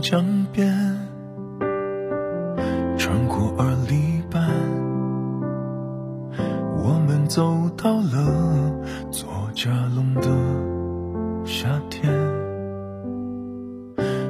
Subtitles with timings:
[0.00, 0.72] 江边，
[2.96, 4.48] 穿过二里半，
[6.76, 8.72] 我们走到了
[9.10, 10.28] 左家龙的
[11.44, 12.12] 夏天。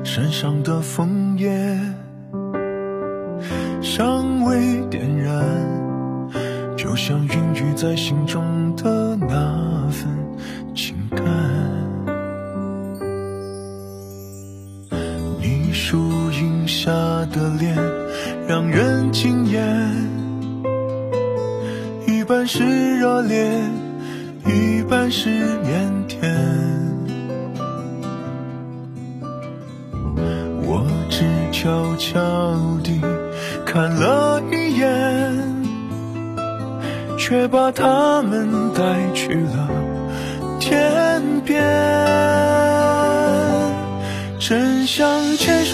[0.05, 1.79] 山上的枫叶
[3.81, 5.45] 尚未点燃，
[6.77, 10.09] 就像孕育在心中的那份
[15.91, 15.97] 树
[16.33, 16.91] 荫下
[17.33, 17.75] 的脸
[18.47, 19.65] 让人惊艳，
[22.07, 23.51] 一半是热烈，
[24.45, 25.31] 一半是
[25.65, 26.19] 腼腆。
[30.63, 32.19] 我只悄悄
[32.85, 33.01] 地
[33.65, 34.95] 看了一眼，
[37.17, 39.71] 却把他们带去了
[40.61, 40.98] 天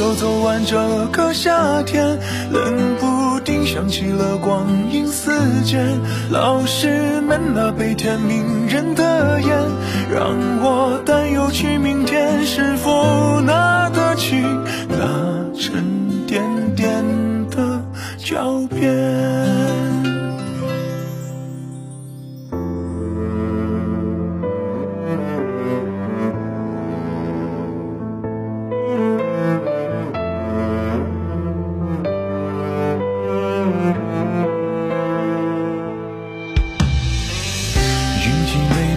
[0.05, 0.77] 手走完这
[1.12, 2.19] 个夏天，
[2.52, 5.33] 冷不丁想起了光阴似
[5.64, 5.98] 箭，
[6.30, 9.48] 老师们那悲天悯人的眼，
[10.12, 13.34] 让我担忧起明天是否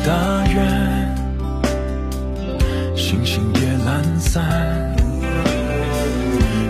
[0.07, 0.13] 大
[0.47, 0.55] 圆，
[2.95, 4.95] 星星也懒散，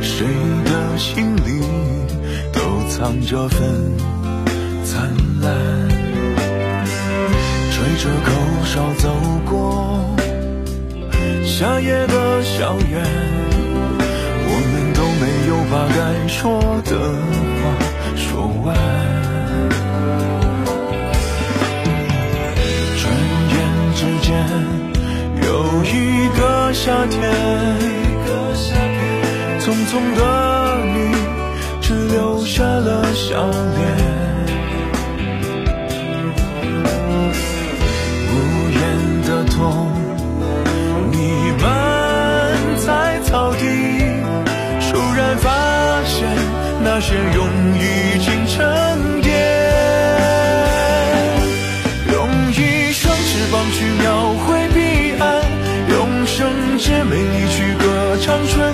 [0.01, 0.25] 谁
[0.65, 1.61] 的心里
[2.51, 3.61] 都藏着份
[4.83, 5.07] 灿
[5.39, 5.53] 烂。
[7.69, 8.31] 吹着口
[8.65, 9.15] 哨走
[9.45, 10.03] 过
[11.45, 13.05] 夏夜的校园，
[14.47, 16.91] 我们都没有把该说的
[26.73, 27.21] 夏天，
[29.59, 30.21] 匆匆的
[30.93, 31.15] 你，
[31.81, 33.79] 只留下了笑脸。
[38.29, 38.35] 无
[38.69, 38.81] 言
[39.23, 39.91] 的痛
[41.11, 41.15] 弥
[41.61, 41.65] 漫
[42.85, 43.63] 在草地，
[44.91, 45.47] 突然发
[46.05, 46.27] 现
[46.83, 49.33] 那些容已经沉淀。
[52.11, 52.15] 用
[52.51, 54.66] 一双翅膀去描绘，
[57.17, 58.66] 陪你去歌唱春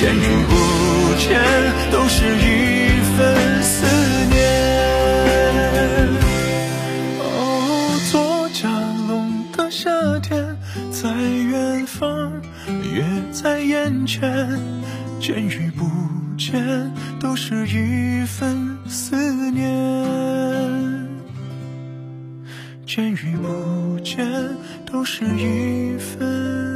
[0.00, 0.18] 见与
[0.48, 0.54] 不
[1.18, 1.38] 见，
[1.92, 3.84] 都是一份思
[4.30, 4.40] 念。
[7.18, 8.70] 哦，作家
[9.08, 9.90] 龙的夏
[10.20, 10.56] 天，
[10.90, 12.32] 在远方，
[12.94, 14.58] 也在眼前，
[15.20, 15.84] 见与不
[16.38, 16.90] 见，
[17.20, 19.68] 都是一份思念。
[22.86, 24.26] 见与不见，
[24.90, 26.69] 都是一份